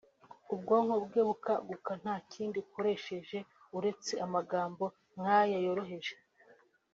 [0.53, 3.37] ubwonko bwe bukaguka nta kindi ukoresheje
[3.77, 4.83] uretse amagambo
[5.21, 6.15] nk’aya yoroheje